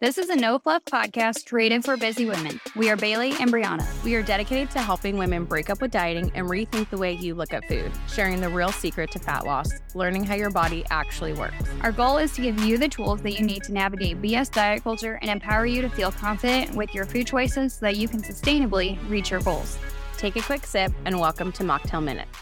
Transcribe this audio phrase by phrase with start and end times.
[0.00, 2.60] This is a no fluff podcast created for busy women.
[2.76, 3.84] We are Bailey and Brianna.
[4.04, 7.34] We are dedicated to helping women break up with dieting and rethink the way you
[7.34, 11.32] look at food, sharing the real secret to fat loss, learning how your body actually
[11.32, 11.56] works.
[11.80, 14.84] Our goal is to give you the tools that you need to navigate BS diet
[14.84, 18.22] culture and empower you to feel confident with your food choices so that you can
[18.22, 19.80] sustainably reach your goals.
[20.16, 22.38] Take a quick sip and welcome to Mocktail Minutes.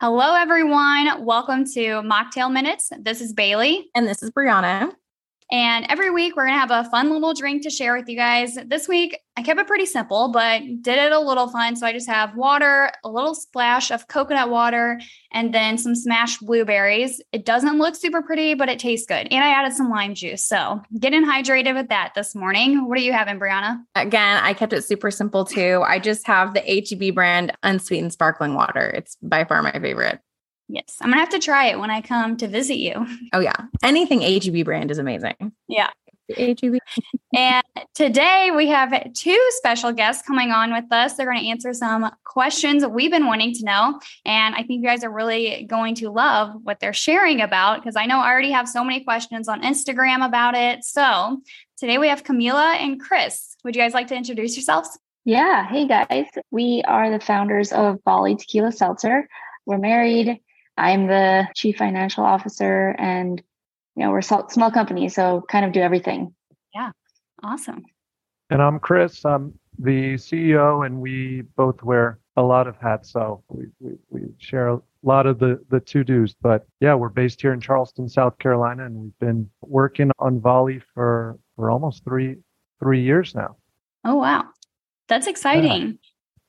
[0.00, 1.24] Hello, everyone.
[1.24, 2.90] Welcome to Mocktail Minutes.
[2.98, 3.88] This is Bailey.
[3.94, 4.90] And this is Brianna.
[5.52, 8.16] And every week, we're going to have a fun little drink to share with you
[8.16, 8.56] guys.
[8.66, 11.76] This week, I kept it pretty simple, but did it a little fun.
[11.76, 14.98] So I just have water, a little splash of coconut water,
[15.30, 17.20] and then some smashed blueberries.
[17.32, 19.28] It doesn't look super pretty, but it tastes good.
[19.30, 20.42] And I added some lime juice.
[20.42, 22.88] So getting hydrated with that this morning.
[22.88, 23.78] What are you having, Brianna?
[23.94, 25.84] Again, I kept it super simple too.
[25.86, 28.88] I just have the HEB brand unsweetened sparkling water.
[28.88, 30.18] It's by far my favorite.
[30.72, 33.06] Yes, I'm gonna have to try it when I come to visit you.
[33.34, 35.52] Oh yeah, anything HEB brand is amazing.
[35.68, 35.90] Yeah.
[36.34, 36.78] HEB.
[37.34, 41.14] and today we have two special guests coming on with us.
[41.14, 44.00] They're going to answer some questions we've been wanting to know.
[44.24, 47.96] And I think you guys are really going to love what they're sharing about because
[47.96, 50.84] I know I already have so many questions on Instagram about it.
[50.84, 51.38] So
[51.76, 53.56] today we have Camila and Chris.
[53.64, 54.98] Would you guys like to introduce yourselves?
[55.24, 55.66] Yeah.
[55.66, 56.26] Hey guys.
[56.50, 59.28] We are the founders of Volley Tequila Seltzer.
[59.66, 60.40] We're married
[60.76, 63.42] I'm the chief financial officer and
[63.94, 66.34] you know, we're a small company, so kind of do everything.
[66.74, 66.92] Yeah.
[67.42, 67.84] Awesome.
[68.48, 69.24] And I'm Chris.
[69.24, 73.12] I'm the CEO and we both wear a lot of hats.
[73.12, 76.34] So we, we, we share a lot of the, the to dos.
[76.40, 80.80] But yeah, we're based here in Charleston, South Carolina, and we've been working on Volley
[80.94, 82.36] for, for almost three
[82.82, 83.56] three years now.
[84.04, 84.44] Oh wow.
[85.08, 85.98] That's exciting.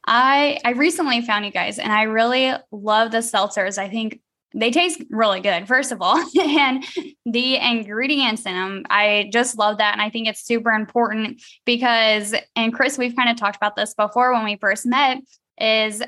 [0.05, 3.77] I I recently found you guys and I really love the seltzers.
[3.77, 4.19] I think
[4.55, 6.17] they taste really good, first of all.
[6.39, 6.83] and
[7.25, 9.93] the ingredients in them, I just love that.
[9.93, 13.93] And I think it's super important because, and Chris, we've kind of talked about this
[13.93, 15.17] before when we first met,
[15.59, 16.03] is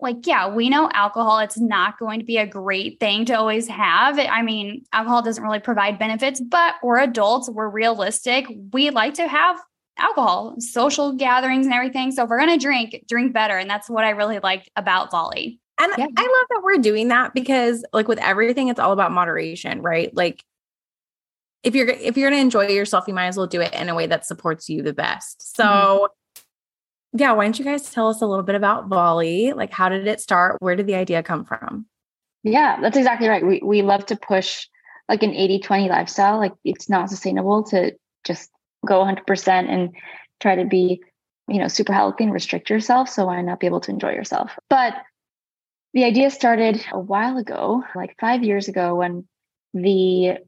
[0.00, 3.66] like, yeah, we know alcohol, it's not going to be a great thing to always
[3.66, 4.18] have.
[4.18, 8.46] I mean, alcohol doesn't really provide benefits, but we're adults, we're realistic.
[8.72, 9.58] We like to have
[9.98, 12.12] alcohol, social gatherings and everything.
[12.12, 13.56] So if we're going to drink, drink better.
[13.56, 15.60] And that's what I really liked about Volley.
[15.80, 16.06] And yeah.
[16.16, 20.14] I love that we're doing that because like with everything, it's all about moderation, right?
[20.14, 20.44] Like
[21.62, 23.94] if you're if you're gonna enjoy yourself, you might as well do it in a
[23.94, 25.56] way that supports you the best.
[25.56, 27.18] So mm-hmm.
[27.18, 29.52] yeah, why don't you guys tell us a little bit about Volley?
[29.52, 30.56] Like how did it start?
[30.60, 31.86] Where did the idea come from?
[32.42, 33.46] Yeah, that's exactly right.
[33.46, 34.66] We we love to push
[35.08, 36.38] like an 80-20 lifestyle.
[36.38, 37.92] Like it's not sustainable to
[38.24, 38.50] just
[38.86, 39.94] go 100% and
[40.40, 41.02] try to be,
[41.48, 43.08] you know, super healthy and restrict yourself.
[43.08, 44.58] So why not be able to enjoy yourself?
[44.68, 44.94] But
[45.94, 49.26] the idea started a while ago, like five years ago, when
[49.74, 50.38] the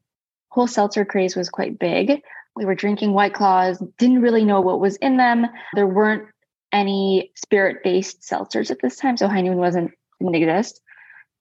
[0.50, 2.22] whole seltzer craze was quite big.
[2.56, 5.46] We were drinking White Claws, didn't really know what was in them.
[5.74, 6.28] There weren't
[6.72, 10.80] any spirit based seltzers at this time, so High Noon wasn't didn't exist.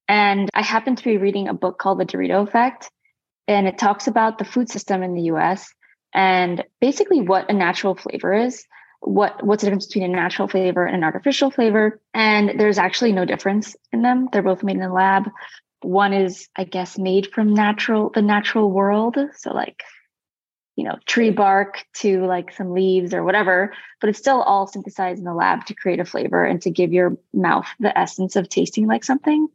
[0.08, 2.90] And I happened to be reading a book called The Dorito Effect,
[3.48, 5.72] and it talks about the food system in the US
[6.14, 8.66] and basically what a natural flavor is
[9.02, 12.00] what what's the difference between a natural flavor and an artificial flavor.
[12.14, 14.30] And there's actually no difference in them.
[14.31, 15.30] They're both made in the lab.
[15.81, 19.18] One is i guess made from natural the natural world.
[19.36, 19.81] So like
[20.75, 25.20] you know tree bark to like some leaves or whatever but it's still all synthesized
[25.20, 28.47] in the lab to create a flavor and to give your mouth the essence of
[28.47, 29.47] tasting like something.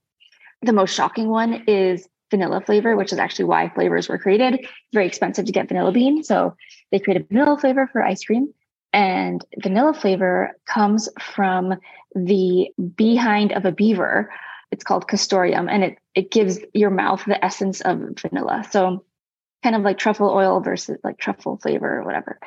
[0.63, 4.69] The most shocking one is vanilla flavor which is actually why flavors were created it's
[4.93, 6.55] very expensive to get vanilla bean so
[6.91, 8.53] they created vanilla flavor for ice cream
[8.95, 11.75] and vanilla flavor comes from
[12.15, 14.33] the behind of a beaver.
[14.71, 18.65] It's called castoreum, and it it gives your mouth the essence of vanilla.
[18.71, 19.05] So
[19.65, 22.39] kind of like truffle oil versus like truffle flavor or whatever.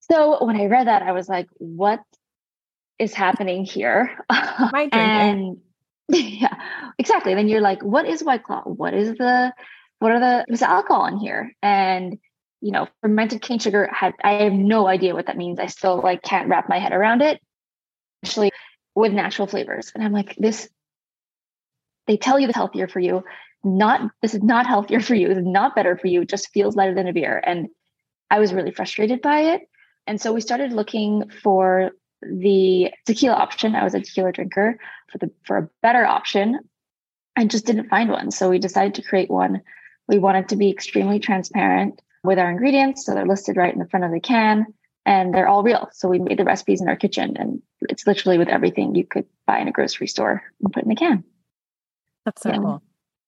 [0.00, 2.00] So when I read that, I was like, what
[2.98, 4.16] is happening here?
[4.30, 5.58] My and
[6.08, 6.54] yeah,
[7.04, 7.34] exactly.
[7.34, 8.62] Then you're like, what is White Claw?
[8.62, 9.52] What is the
[9.98, 11.52] what are the is alcohol in here?
[11.62, 12.18] And
[12.62, 15.60] you know, fermented cane sugar had I have no idea what that means.
[15.60, 17.40] I still like can't wrap my head around it.
[18.22, 18.52] Especially
[18.94, 19.92] with natural flavors.
[19.94, 20.68] And I'm like, this
[22.06, 23.22] they tell you it's healthier for you.
[23.62, 25.30] Not this is not healthier for you.
[25.30, 26.22] Is not better for you.
[26.22, 27.42] It just feels lighter than a beer.
[27.44, 27.68] And
[28.30, 29.60] I was really frustrated by it.
[30.06, 31.90] And so we started looking for
[32.22, 33.74] the tequila option.
[33.74, 34.78] I was a tequila drinker
[35.12, 36.60] for the for a better option
[37.36, 38.30] and just didn't find one.
[38.30, 39.62] So we decided to create one.
[40.08, 43.04] We wanted to be extremely transparent with our ingredients.
[43.04, 44.66] So they're listed right in the front of the can
[45.06, 45.88] and they're all real.
[45.92, 49.26] So we made the recipes in our kitchen and it's literally with everything you could
[49.46, 51.24] buy in a grocery store and put in the can.
[52.24, 52.58] That's so yeah.
[52.58, 52.82] cool.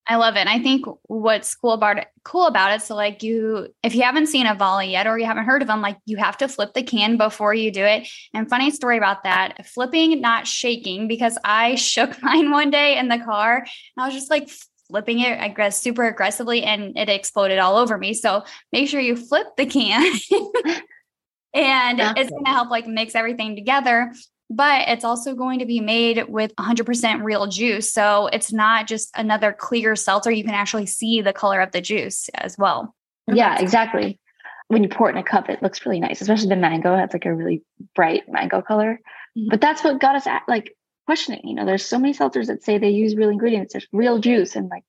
[0.08, 0.41] I love it.
[0.41, 2.82] And I think what's cool about it, cool about it.
[2.82, 5.69] So like you, if you haven't seen a volley yet, or you haven't heard of
[5.69, 8.08] them, like you have to flip the can before you do it.
[8.32, 13.08] And funny story about that, flipping, not shaking, because I shook mine one day in
[13.08, 13.67] the car and
[13.99, 14.49] I was just like
[14.88, 18.14] flipping it, I guess, super aggressively and it exploded all over me.
[18.14, 20.03] So make sure you flip the can.
[21.55, 24.12] and it's going to help like mix everything together
[24.48, 27.93] but it's also going to be made with 100% real juice.
[27.93, 30.31] So it's not just another clear seltzer.
[30.31, 32.94] You can actually see the color of the juice as well.
[33.26, 34.20] Yeah, exactly.
[34.69, 36.94] When you pour it in a cup, it looks really nice, especially the mango.
[36.94, 37.62] It has like a really
[37.94, 39.00] bright mango color.
[39.37, 39.48] Mm-hmm.
[39.50, 40.76] But that's what got us at like
[41.06, 41.43] questioning.
[41.44, 44.54] You know, there's so many seltzers that say they use real ingredients, there's real juice.
[44.54, 44.84] And like,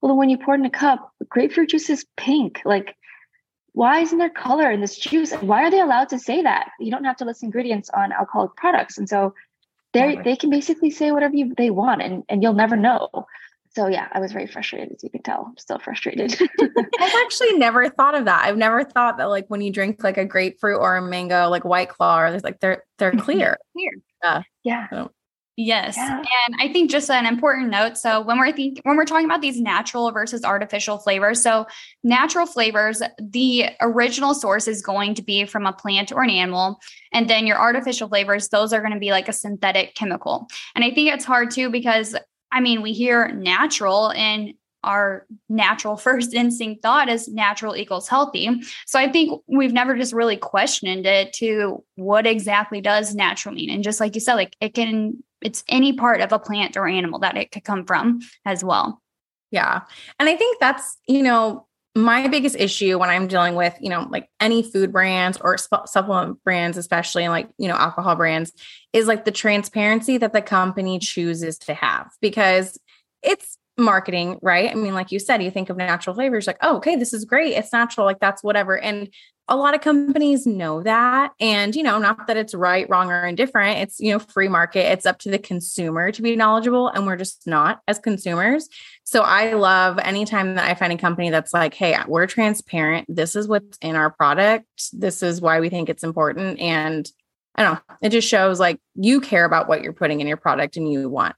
[0.00, 2.62] well, when you pour it in a cup, grapefruit juice is pink.
[2.64, 2.94] Like,
[3.78, 5.32] why isn't there color in this juice?
[5.34, 6.72] Why are they allowed to say that?
[6.80, 8.98] You don't have to list ingredients on alcoholic products.
[8.98, 9.34] And so
[9.92, 13.08] they they can basically say whatever you, they want and, and you'll never know.
[13.76, 15.44] So yeah, I was very frustrated as you can tell.
[15.46, 16.36] I'm still frustrated.
[16.60, 18.44] I've actually never thought of that.
[18.44, 21.64] I've never thought that like when you drink like a grapefruit or a mango, like
[21.64, 23.58] white claw, there's like they're they're clear.
[23.74, 23.92] clear.
[24.24, 24.42] Yeah.
[24.64, 24.88] Yeah.
[24.90, 25.12] So.
[25.60, 25.96] Yes.
[25.96, 26.18] Yeah.
[26.18, 27.98] And I think just an important note.
[27.98, 31.66] So when we're thinking when we're talking about these natural versus artificial flavors, so
[32.04, 36.78] natural flavors, the original source is going to be from a plant or an animal.
[37.12, 40.46] And then your artificial flavors, those are going to be like a synthetic chemical.
[40.76, 42.14] And I think it's hard too because
[42.52, 48.48] I mean, we hear natural and our natural first instinct thought is natural equals healthy.
[48.86, 53.70] So I think we've never just really questioned it to what exactly does natural mean.
[53.70, 56.88] And just like you said, like it can, it's any part of a plant or
[56.88, 59.02] animal that it could come from as well.
[59.50, 59.82] Yeah.
[60.18, 64.06] And I think that's, you know, my biggest issue when I'm dealing with, you know,
[64.10, 68.52] like any food brands or supplement brands, especially like, you know, alcohol brands,
[68.92, 72.78] is like the transparency that the company chooses to have because
[73.22, 74.70] it's marketing, right?
[74.70, 77.24] I mean, like you said, you think of natural flavors like, oh, okay, this is
[77.24, 77.54] great.
[77.54, 78.06] It's natural.
[78.06, 78.78] Like that's whatever.
[78.78, 79.08] And
[79.50, 81.32] a lot of companies know that.
[81.40, 83.78] And, you know, not that it's right, wrong, or indifferent.
[83.78, 84.92] It's, you know, free market.
[84.92, 86.88] It's up to the consumer to be knowledgeable.
[86.88, 88.68] And we're just not as consumers.
[89.04, 93.06] So I love anytime that I find a company that's like, hey, we're transparent.
[93.08, 94.66] This is what's in our product.
[94.92, 96.58] This is why we think it's important.
[96.60, 97.10] And
[97.54, 100.36] I don't know, it just shows like you care about what you're putting in your
[100.36, 101.34] product and you want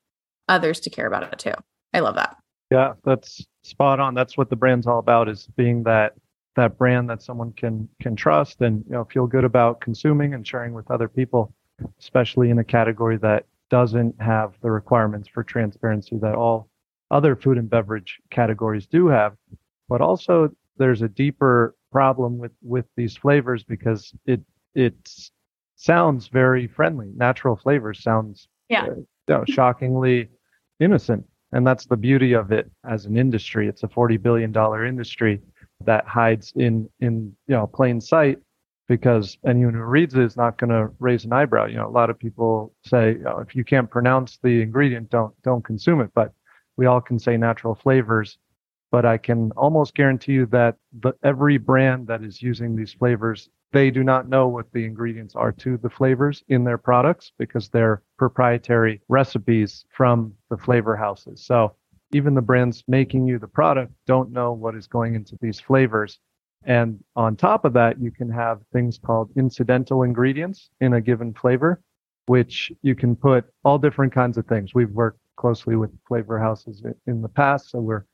[0.48, 1.54] others to care about it too.
[1.92, 2.36] I love that.
[2.70, 4.14] Yeah, that's spot on.
[4.14, 6.14] That's what the brand's all about is being that
[6.56, 10.46] that brand that someone can can trust and you know feel good about consuming and
[10.46, 11.52] sharing with other people,
[11.98, 16.68] especially in a category that doesn't have the requirements for transparency that all
[17.10, 19.34] other food and beverage categories do have.
[19.88, 24.40] But also there's a deeper problem with with these flavors because it
[24.74, 24.94] it
[25.74, 27.10] sounds very friendly.
[27.16, 28.84] Natural flavors sounds yeah.
[28.84, 30.28] Uh, you know, shockingly
[30.80, 33.68] innocent and that's the beauty of it as an industry.
[33.68, 34.54] It's a $40 billion
[34.86, 35.40] industry
[35.84, 38.38] that hides in, in, you know, plain sight
[38.88, 41.66] because anyone who reads it is not going to raise an eyebrow.
[41.66, 45.32] You know, a lot of people say, oh, if you can't pronounce the ingredient, don't,
[45.42, 46.10] don't consume it.
[46.14, 46.32] But
[46.76, 48.38] we all can say natural flavors.
[48.90, 53.48] But I can almost guarantee you that the, every brand that is using these flavors
[53.72, 57.68] they do not know what the ingredients are to the flavors in their products because
[57.68, 61.44] they're proprietary recipes from the flavor houses.
[61.44, 61.74] So
[62.12, 66.18] even the brands making you the product don't know what is going into these flavors.
[66.64, 71.32] And on top of that, you can have things called incidental ingredients in a given
[71.32, 71.80] flavor,
[72.26, 74.74] which you can put all different kinds of things.
[74.74, 78.04] We've worked closely with flavor houses in the past, so we're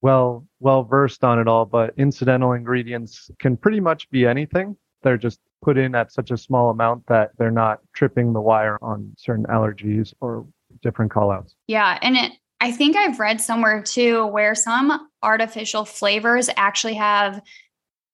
[0.00, 4.76] well well versed on it all, but incidental ingredients can pretty much be anything.
[5.02, 8.78] They're just put in at such a small amount that they're not tripping the wire
[8.82, 10.46] on certain allergies or
[10.82, 11.54] different callouts.
[11.66, 17.40] Yeah, and it I think I've read somewhere too where some artificial flavors actually have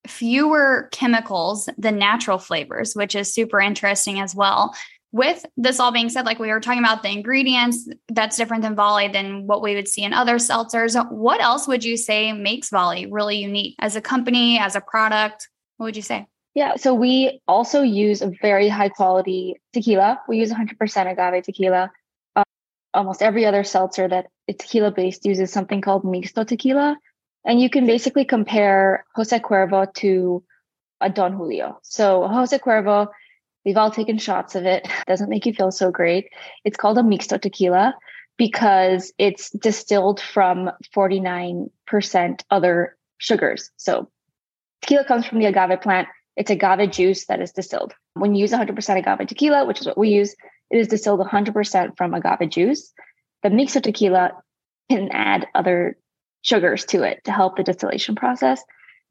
[0.07, 4.75] fewer chemicals than natural flavors, which is super interesting as well
[5.14, 8.75] with this all being said, like we were talking about the ingredients, that's different than
[8.75, 11.00] Volley than what we would see in other seltzers.
[11.12, 15.49] What else would you say makes Volley really unique as a company, as a product?
[15.76, 16.26] What would you say?
[16.56, 20.21] Yeah, so we also use a very high quality tequila.
[20.26, 21.92] We use 100% agave tequila.
[22.35, 22.42] Um,
[22.92, 26.99] almost every other seltzer that is tequila based uses something called mixto tequila.
[27.44, 30.42] And you can basically compare Jose Cuervo to
[31.00, 31.78] a Don Julio.
[31.83, 33.11] So Jose Cuervo
[33.64, 34.87] We've all taken shots of it.
[35.06, 36.30] Doesn't make you feel so great.
[36.64, 37.94] It's called a mixto tequila
[38.37, 43.71] because it's distilled from 49% other sugars.
[43.76, 44.09] So
[44.83, 46.09] tequila comes from the agave plant.
[46.37, 47.94] It's agave juice that is distilled.
[48.14, 50.35] When you use 100% agave tequila, which is what we use,
[50.71, 52.92] it is distilled 100% from agave juice.
[53.42, 54.33] The mixto tequila
[54.90, 55.97] can add other
[56.42, 58.62] sugars to it to help the distillation process.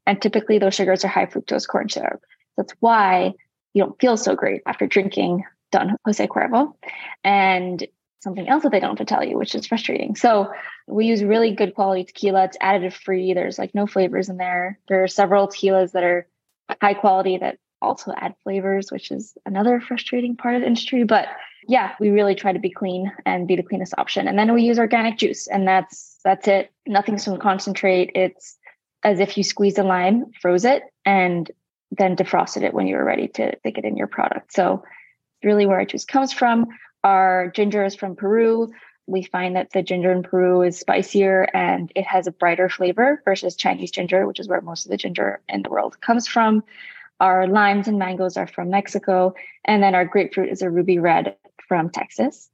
[0.06, 2.20] And typically those sugars are high fructose corn syrup.
[2.56, 3.32] That's why
[3.74, 6.74] you don't feel so great after drinking Don Jose Cuervo.
[7.22, 7.86] And
[8.20, 10.16] something else that they don't have to tell you, which is frustrating.
[10.16, 10.50] So
[10.86, 12.44] we use really good quality tequila.
[12.44, 13.34] It's additive free.
[13.34, 14.78] There's like no flavors in there.
[14.88, 16.26] There are several tequilas that are
[16.80, 21.04] high quality that also add flavors, which is another frustrating part of the industry.
[21.04, 21.28] But
[21.68, 24.26] yeah, we really try to be clean and be the cleanest option.
[24.26, 26.72] And then we use organic juice, and that's that's it.
[26.86, 28.10] Nothing's from concentrate.
[28.14, 28.56] It's
[29.02, 31.50] as if you squeezed a lime, froze it, and
[31.96, 34.52] then defrosted it when you were ready to stick it in your product.
[34.52, 34.84] So
[35.42, 36.66] really where our juice comes from.
[37.02, 38.72] Our ginger is from Peru.
[39.06, 43.20] We find that the ginger in Peru is spicier and it has a brighter flavor
[43.24, 46.64] versus Chinese ginger, which is where most of the ginger in the world comes from.
[47.20, 49.34] Our limes and mangoes are from Mexico.
[49.64, 51.36] And then our grapefruit is a ruby red
[51.68, 52.48] from Texas.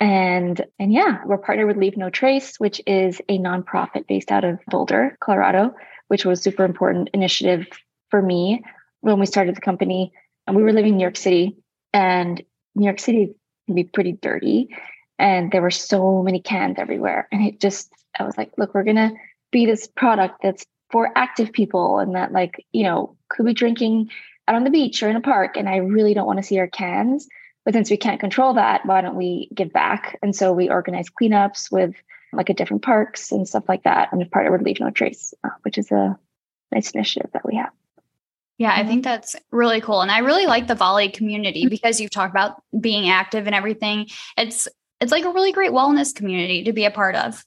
[0.00, 4.44] And and yeah, we're partnered with Leave No Trace, which is a nonprofit based out
[4.44, 5.74] of Boulder, Colorado,
[6.06, 7.66] which was super important initiative
[8.08, 8.62] for me
[9.00, 10.12] when we started the company.
[10.46, 11.58] And we were living in New York City,
[11.92, 12.42] and
[12.74, 13.34] New York City
[13.66, 14.74] can be pretty dirty.
[15.18, 17.28] And there were so many cans everywhere.
[17.32, 19.12] And it just, I was like, look, we're gonna
[19.50, 24.10] be this product that's for active people and that like, you know, could be drinking
[24.46, 25.56] out on the beach or in a park.
[25.56, 27.28] And I really don't want to see our cans.
[27.64, 30.18] But since we can't control that, why don't we give back?
[30.22, 31.94] And so we organize cleanups with
[32.32, 34.10] like at different parks and stuff like that.
[34.12, 36.18] And partner with Leave No Trace, uh, which is a
[36.72, 37.70] nice initiative that we have.
[38.58, 40.00] Yeah, I think that's really cool.
[40.00, 41.70] And I really like the volley community mm-hmm.
[41.70, 44.08] because you've talked about being active and everything.
[44.36, 44.66] It's
[45.00, 47.44] it's like a really great wellness community to be a part of.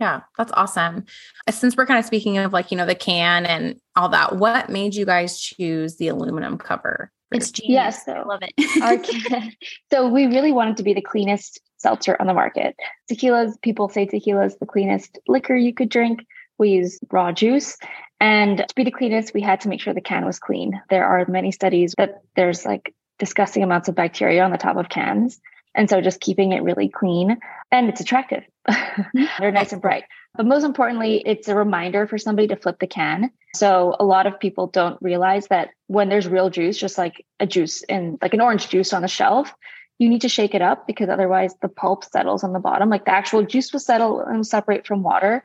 [0.00, 1.04] Yeah, that's awesome.
[1.46, 4.36] Uh, since we're kind of speaking of like, you know, the can and all that,
[4.36, 7.10] what made you guys choose the aluminum cover?
[7.30, 7.74] It's genius.
[7.74, 9.54] Yes, so I love it.
[9.90, 12.74] so we really wanted to be the cleanest seltzer on the market.
[13.10, 16.24] Tequilas, people say tequila is the cleanest liquor you could drink.
[16.58, 17.76] We use raw juice.
[18.20, 20.80] And to be the cleanest, we had to make sure the can was clean.
[20.90, 24.88] There are many studies that there's like disgusting amounts of bacteria on the top of
[24.88, 25.40] cans.
[25.74, 27.38] And so just keeping it really clean
[27.70, 28.42] and it's attractive.
[29.38, 30.04] They're nice and bright.
[30.34, 33.30] But most importantly, it's a reminder for somebody to flip the can.
[33.54, 37.46] So a lot of people don't realize that when there's real juice, just like a
[37.46, 39.54] juice in like an orange juice on the shelf,
[39.98, 42.88] you need to shake it up because otherwise the pulp settles on the bottom.
[42.88, 45.44] Like the actual juice will settle and separate from water.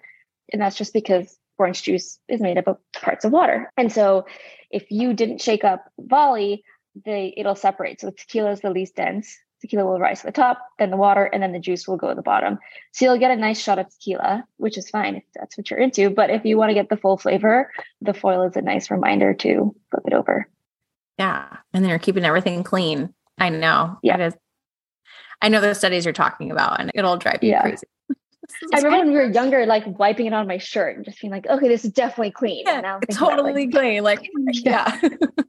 [0.51, 3.71] And that's just because orange juice is made up of parts of water.
[3.77, 4.25] And so
[4.69, 6.63] if you didn't shake up volley,
[7.05, 8.01] they it'll separate.
[8.01, 9.37] So tequila is the least dense.
[9.61, 12.09] Tequila will rise to the top, then the water, and then the juice will go
[12.09, 12.59] to the bottom.
[12.91, 15.79] So you'll get a nice shot of tequila, which is fine if that's what you're
[15.79, 16.09] into.
[16.09, 19.33] But if you want to get the full flavor, the foil is a nice reminder
[19.35, 20.49] to flip it over.
[21.17, 21.45] Yeah.
[21.73, 23.13] And they're keeping everything clean.
[23.37, 23.99] I know.
[24.03, 24.15] Yeah.
[24.15, 24.33] It is.
[25.41, 27.61] I know the studies you're talking about, and it'll drive you yeah.
[27.61, 27.87] crazy.
[28.73, 31.31] I remember when we were younger, like wiping it on my shirt and just being
[31.31, 32.63] like, okay, this is definitely clean.
[32.65, 34.03] Yeah, totally like, clean.
[34.03, 34.99] Like, yeah.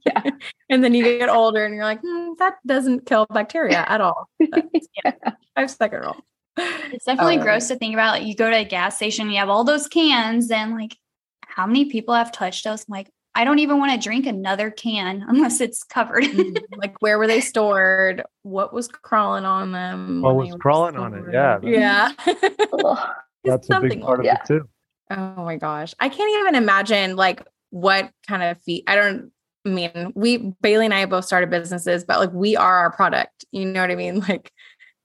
[0.07, 0.23] yeah.
[0.71, 4.29] And then you get older and you're like, hmm, that doesn't kill bacteria at all.
[4.41, 5.13] yeah.
[5.55, 6.17] Five second rule.
[6.57, 8.13] It's definitely um, gross to think about.
[8.19, 10.97] Like, you go to a gas station, you have all those cans, and like,
[11.43, 12.85] how many people have touched those?
[12.89, 16.25] I'm like, I don't even want to drink another can unless it's covered.
[16.25, 18.23] Mm, like where were they stored?
[18.43, 20.23] What was crawling on them?
[20.23, 21.25] What was crawling on it?
[21.33, 21.59] Yeah.
[21.63, 22.13] Yeah.
[23.45, 24.41] that's a big part of yeah.
[24.41, 24.69] it too.
[25.11, 25.95] Oh my gosh.
[25.99, 29.33] I can't even imagine like what kind of feet I don't
[29.65, 33.45] mean we Bailey and I both started businesses, but like we are our product.
[33.51, 34.21] You know what I mean?
[34.29, 34.53] Like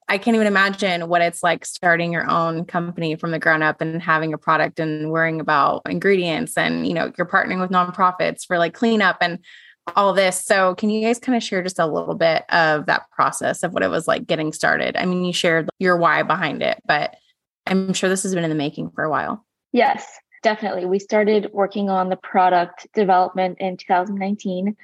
[0.10, 3.80] I can't even imagine what it's like starting your own company from the ground up
[3.80, 8.46] and having a product and worrying about ingredients and you know you're partnering with nonprofits
[8.46, 9.39] for like cleanup and
[9.96, 10.44] all this.
[10.44, 13.74] So can you guys kind of share just a little bit of that process of
[13.74, 14.96] what it was like getting started?
[14.98, 17.16] I mean, you shared your why behind it, but
[17.68, 19.46] I'm sure this has been in the making for a while.
[19.72, 20.08] Yes,
[20.44, 20.86] definitely.
[20.86, 24.75] We started working on the product development in 2019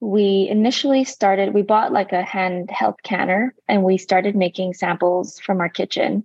[0.00, 5.60] we initially started, we bought like a handheld canner and we started making samples from
[5.60, 6.24] our kitchen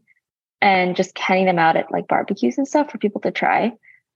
[0.61, 3.73] and just handing them out at like barbecues and stuff for people to try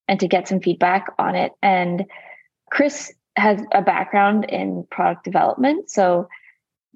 [0.07, 1.51] and to get some feedback on it.
[1.62, 2.05] And
[2.69, 5.89] Chris has a background in product development.
[5.89, 6.27] So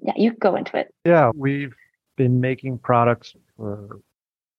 [0.02, 0.94] yeah, you go into it.
[1.04, 1.74] Yeah, we've
[2.16, 4.00] been making products for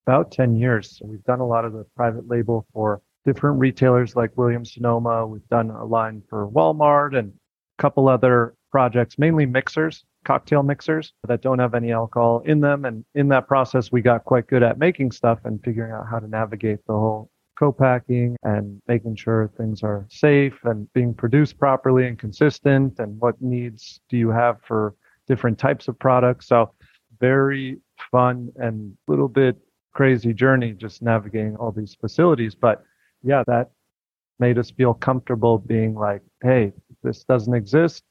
[0.06, 0.98] about 10 years.
[0.98, 5.28] So we've done a lot of the private label for different retailers like Williams Sonoma.
[5.28, 7.34] We've done a line for Walmart and
[7.82, 12.86] couple other projects, mainly mixers, cocktail mixers that don't have any alcohol in them.
[12.86, 16.20] And in that process, we got quite good at making stuff and figuring out how
[16.20, 22.08] to navigate the whole co-packing and making sure things are safe and being produced properly
[22.08, 24.96] and consistent and what needs do you have for
[25.28, 26.48] different types of products.
[26.48, 26.74] So
[27.20, 27.80] very
[28.12, 29.58] fun and little bit
[29.94, 32.54] crazy journey just navigating all these facilities.
[32.54, 32.84] But
[33.24, 33.72] yeah, that
[34.40, 36.74] made us feel comfortable being like, hey,
[37.04, 38.04] this doesn't exist.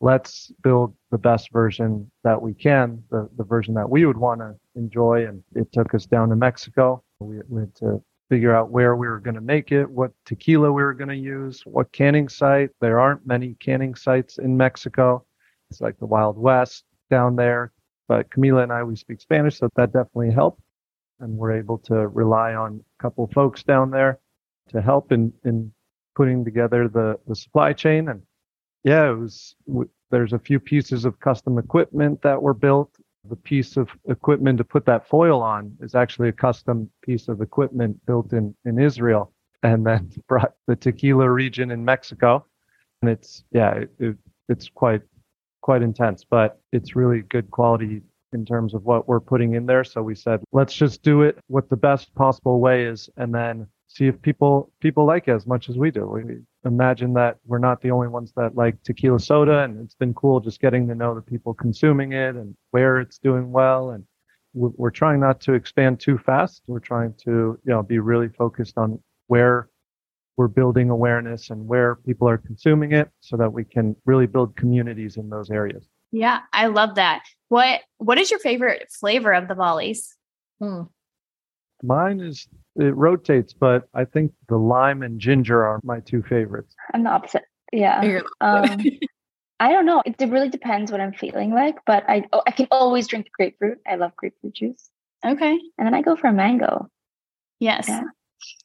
[0.00, 4.40] Let's build the best version that we can, the, the version that we would want
[4.40, 5.26] to enjoy.
[5.26, 7.02] And it took us down to Mexico.
[7.20, 10.70] We, we had to figure out where we were going to make it, what tequila
[10.70, 12.70] we were going to use, what canning site.
[12.80, 15.24] There aren't many canning sites in Mexico.
[15.70, 17.72] It's like the Wild West down there.
[18.08, 20.60] But Camila and I, we speak Spanish, so that definitely helped.
[21.20, 24.20] And we're able to rely on a couple folks down there
[24.68, 25.72] to help in, in
[26.16, 28.08] putting together the, the supply chain.
[28.08, 28.22] And
[28.82, 29.54] yeah, it was,
[30.10, 32.90] there's a few pieces of custom equipment that were built.
[33.28, 37.40] The piece of equipment to put that foil on is actually a custom piece of
[37.40, 39.32] equipment built in, in Israel
[39.62, 42.46] and then brought the tequila region in Mexico.
[43.02, 44.16] And it's, yeah, it, it,
[44.48, 45.02] it's quite,
[45.60, 48.00] quite intense, but it's really good quality
[48.32, 49.84] in terms of what we're putting in there.
[49.84, 53.10] So we said, let's just do it what the best possible way is.
[53.16, 53.66] And then
[53.96, 56.06] see if people people like it as much as we do.
[56.06, 56.22] We
[56.64, 60.40] imagine that we're not the only ones that like tequila soda, and it's been cool
[60.40, 63.90] just getting to know the people consuming it and where it's doing well.
[63.90, 64.04] And
[64.52, 66.62] we're trying not to expand too fast.
[66.66, 69.68] We're trying to you know be really focused on where
[70.36, 74.56] we're building awareness and where people are consuming it, so that we can really build
[74.56, 75.88] communities in those areas.
[76.12, 77.22] Yeah, I love that.
[77.48, 80.14] What What is your favorite flavor of the volleys?
[80.60, 80.82] Hmm.
[81.82, 86.74] Mine is it rotates, but I think the lime and ginger are my two favorites.
[86.94, 87.44] I'm the opposite.
[87.72, 88.20] Yeah.
[88.40, 88.78] Um,
[89.58, 90.02] I don't know.
[90.04, 93.78] It really depends what I'm feeling like, but I oh, I can always drink grapefruit.
[93.86, 94.90] I love grapefruit juice.
[95.24, 95.58] Okay.
[95.78, 96.88] And then I go for a mango.
[97.58, 97.86] Yes.
[97.88, 98.02] Yeah.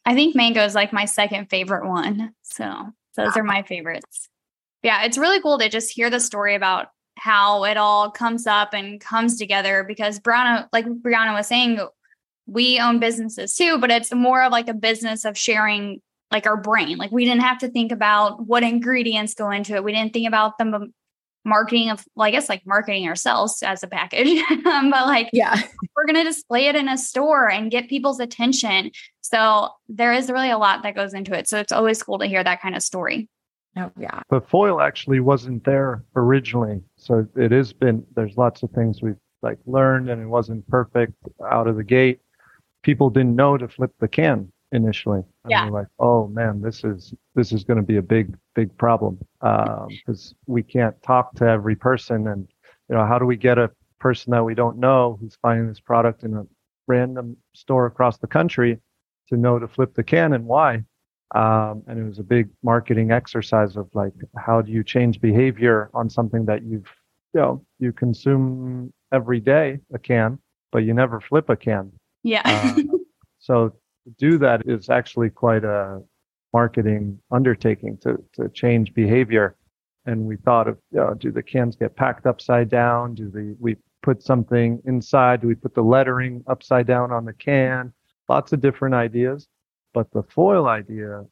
[0.06, 2.34] I think mango is like my second favorite one.
[2.44, 4.30] So those are my favorites.
[4.84, 6.88] Yeah, it's really cool to just hear the story about
[7.18, 11.80] how it all comes up and comes together because Brianna, like Brianna was saying,
[12.46, 16.58] we own businesses too, but it's more of like a business of sharing like our
[16.58, 16.98] brain.
[16.98, 19.84] Like we didn't have to think about what ingredients go into it.
[19.84, 20.92] We didn't think about the
[21.44, 25.60] marketing of, well, I guess like marketing ourselves as a package, um, but like, yeah,
[25.96, 28.92] we're going to display it in a store and get people's attention.
[29.22, 31.48] So there is really a lot that goes into it.
[31.48, 33.28] So it's always cool to hear that kind of story.
[33.78, 34.22] Oh, yeah.
[34.30, 36.82] But foil actually wasn't there originally.
[36.98, 41.14] So it has been, there's lots of things we've like learned and it wasn't perfect
[41.50, 42.20] out of the gate
[42.84, 45.24] people didn't know to flip the can initially.
[45.48, 45.66] Yeah.
[45.66, 50.32] like, oh man, this is this is going to be a big big problem because
[50.32, 52.48] um, we can't talk to every person, and
[52.90, 55.80] you know, how do we get a person that we don't know who's finding this
[55.80, 56.46] product in a
[56.88, 58.80] random store across the country
[59.30, 60.84] to know to flip the can and why?
[61.34, 65.90] Um, and it was a big marketing exercise of like, how do you change behavior
[65.94, 66.90] on something that you've
[67.34, 70.40] you know you consume every day a can,
[70.72, 71.92] but you never flip a can.
[72.24, 72.42] Yeah.
[72.46, 72.82] uh,
[73.40, 73.70] so
[74.06, 76.02] to do that is actually quite a
[76.54, 79.56] marketing undertaking to, to change behavior.
[80.06, 83.14] And we thought of, you know, do the cans get packed upside down?
[83.14, 85.42] Do the, we put something inside?
[85.42, 87.94] Do we put the lettering upside down on the can?
[88.28, 89.48] Lots of different ideas.
[89.94, 91.24] But the foil idea,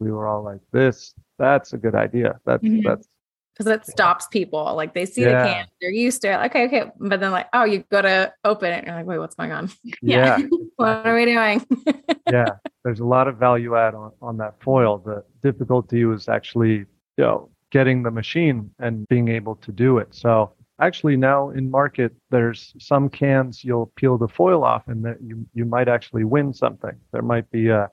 [0.00, 2.40] we were all like, this, that's a good idea.
[2.44, 2.86] That's, mm-hmm.
[2.86, 3.08] that's,
[3.56, 4.74] because it stops people.
[4.74, 5.42] Like they see yeah.
[5.42, 6.46] the can, they're used to it.
[6.46, 6.90] Okay, okay.
[6.98, 8.78] But then like, oh, you go to open it.
[8.78, 9.70] And you're like, wait, what's going on?
[10.02, 10.38] Yeah.
[10.76, 11.66] what are we doing?
[12.30, 12.56] yeah.
[12.84, 14.98] There's a lot of value add on, on that foil.
[14.98, 16.86] The difficulty was actually, you
[17.18, 20.14] know, getting the machine and being able to do it.
[20.14, 25.16] So actually now in market, there's some cans you'll peel the foil off and that
[25.22, 26.94] you, you might actually win something.
[27.12, 27.90] There might be a,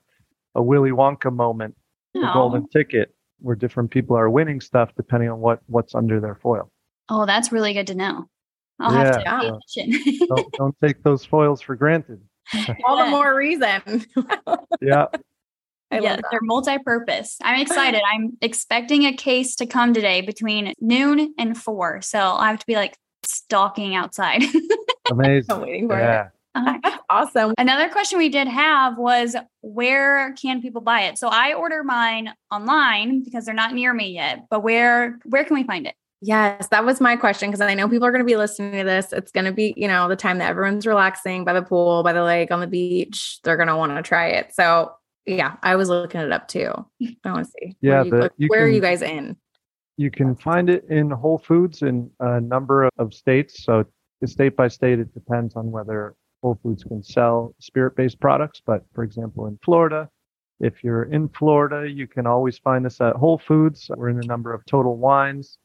[0.54, 1.74] a Willy Wonka moment,
[2.12, 3.13] the golden ticket
[3.44, 6.70] where different people are winning stuff depending on what what's under their foil.
[7.08, 8.28] Oh, that's really good to know.
[8.80, 10.26] I'll yeah, have to pay uh, attention.
[10.34, 12.20] don't, don't take those foils for granted.
[12.84, 14.04] All the more reason.
[14.80, 15.06] yeah.
[15.90, 17.38] I yeah, they're multi-purpose.
[17.42, 18.02] I'm excited.
[18.12, 22.02] I'm expecting a case to come today between noon and four.
[22.02, 24.42] So I have to be like stalking outside.
[25.10, 25.54] Amazing.
[25.54, 26.24] I'm waiting for yeah.
[26.24, 26.30] it.
[26.54, 26.78] Uh-huh.
[26.84, 27.54] That's awesome.
[27.58, 31.18] Another question we did have was where can people buy it?
[31.18, 35.54] So I order mine online because they're not near me yet, but where where can
[35.54, 35.94] we find it?
[36.20, 38.84] Yes, that was my question because I know people are going to be listening to
[38.84, 39.12] this.
[39.12, 42.14] It's going to be, you know, the time that everyone's relaxing by the pool, by
[42.14, 43.40] the lake, on the beach.
[43.44, 44.54] They're going to want to try it.
[44.54, 44.92] So,
[45.26, 46.72] yeah, I was looking it up too.
[47.24, 47.76] I want to see.
[47.82, 49.36] Yeah, where, you, the, you where can, are you guys in?
[49.98, 53.62] You can find it in Whole Foods in a number of states.
[53.62, 53.84] So,
[54.24, 56.14] state by state, it depends on whether
[56.44, 60.10] Whole Foods can sell spirit based products, but for example, in Florida,
[60.60, 63.90] if you're in Florida, you can always find us at Whole Foods.
[63.96, 65.56] We're in a number of Total Wines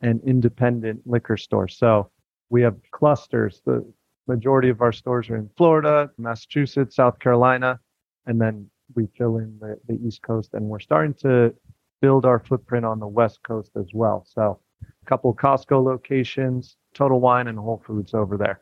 [0.00, 1.76] and independent liquor stores.
[1.76, 2.12] So
[2.50, 3.62] we have clusters.
[3.66, 3.84] The
[4.28, 7.80] majority of our stores are in Florida, Massachusetts, South Carolina,
[8.26, 10.54] and then we fill in the, the East Coast.
[10.54, 11.52] And we're starting to
[12.00, 14.24] build our footprint on the West Coast as well.
[14.24, 18.60] So a couple Costco locations, Total Wine, and Whole Foods over there.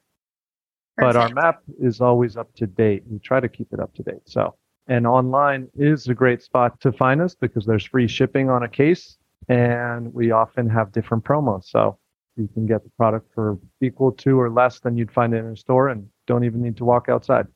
[0.97, 3.03] But our map is always up to date.
[3.11, 4.23] We try to keep it up to date.
[4.25, 4.55] So,
[4.89, 8.69] and online is a great spot to find us because there's free shipping on a
[8.69, 11.65] case and we often have different promos.
[11.65, 11.99] So
[12.37, 15.47] you can get the product for equal to or less than you'd find it in
[15.47, 17.47] a store and don't even need to walk outside.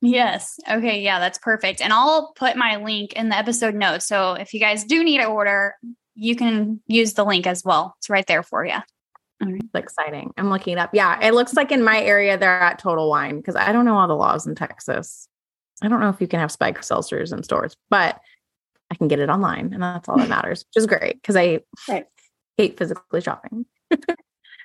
[0.00, 0.58] Yes.
[0.70, 1.00] Okay.
[1.00, 1.80] Yeah, that's perfect.
[1.80, 4.06] And I'll put my link in the episode notes.
[4.06, 5.74] So if you guys do need to order,
[6.14, 7.94] you can use the link as well.
[7.98, 8.76] It's right there for you.
[9.50, 10.32] It's exciting.
[10.36, 10.90] I'm looking it up.
[10.92, 13.96] Yeah, it looks like in my area they're at Total Wine because I don't know
[13.96, 15.28] all the laws in Texas.
[15.82, 18.20] I don't know if you can have spike seltzers in stores, but
[18.90, 21.60] I can get it online, and that's all that matters, which is great because I
[21.88, 22.06] Right.
[22.56, 23.66] hate physically shopping.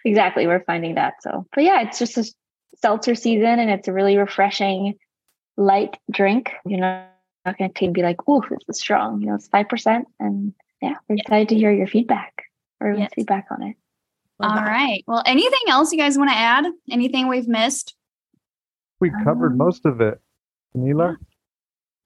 [0.06, 0.48] Exactly.
[0.48, 1.16] We're finding that.
[1.22, 2.24] So, but yeah, it's just a
[2.78, 4.96] seltzer season and it's a really refreshing,
[5.58, 6.54] light drink.
[6.66, 7.08] You're not,
[7.46, 9.20] not going to be like, oh, this is strong.
[9.22, 10.04] You know, it's 5%.
[10.22, 12.44] And yeah, we're excited to hear your feedback
[12.80, 13.10] or Yes.
[13.14, 13.76] feedback on it.
[14.40, 14.68] Love All that.
[14.68, 15.04] right.
[15.08, 16.66] Well, anything else you guys want to add?
[16.90, 17.96] Anything we've missed?
[19.02, 20.20] We covered Um, most of it.
[20.76, 21.16] Camila?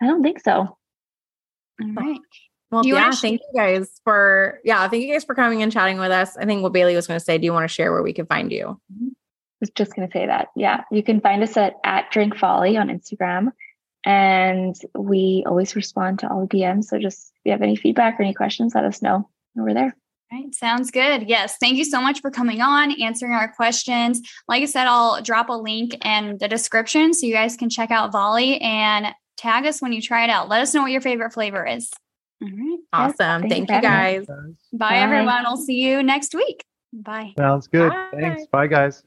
[0.01, 0.51] I don't think so.
[0.51, 0.77] All
[1.95, 2.19] right.
[2.71, 5.71] Well, you yeah, wanna thank you guys for yeah, thank you guys for coming and
[5.71, 6.35] chatting with us.
[6.37, 7.37] I think what Bailey was going to say.
[7.37, 8.79] Do you want to share where we can find you?
[8.91, 9.09] I
[9.61, 10.47] was just going to say that.
[10.55, 13.51] Yeah, you can find us at, at Drink Volley on Instagram.
[14.05, 16.85] And we always respond to all the DMs.
[16.85, 19.29] So just if you have any feedback or any questions, let us know.
[19.55, 19.95] We're there.
[20.33, 20.55] All right.
[20.55, 21.29] Sounds good.
[21.29, 21.57] Yes.
[21.57, 24.21] Thank you so much for coming on, answering our questions.
[24.47, 27.91] Like I said, I'll drop a link in the description so you guys can check
[27.91, 30.49] out Volley and tag us when you try it out.
[30.49, 31.91] Let us know what your favorite flavor is.
[32.41, 32.79] All right.
[32.93, 33.47] Awesome.
[33.47, 34.25] thank you Thank you guys.
[34.25, 34.97] Bye, Bye.
[34.97, 35.43] everyone.
[35.45, 36.63] We'll see you next week.
[36.91, 37.33] Bye.
[37.37, 37.91] Sounds good.
[37.91, 38.09] Bye.
[38.19, 38.47] Thanks.
[38.47, 39.03] Bye, guys.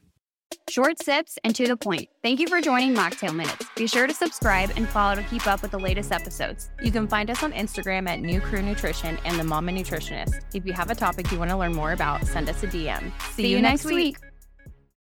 [0.69, 2.09] Short sips and to the point.
[2.21, 3.65] Thank you for joining Mocktail Minutes.
[3.75, 6.69] Be sure to subscribe and follow to keep up with the latest episodes.
[6.81, 10.41] You can find us on Instagram at NuCrew Nutrition and the Mama Nutritionist.
[10.53, 13.11] If you have a topic you want to learn more about, send us a DM.
[13.31, 14.17] See, you, next week.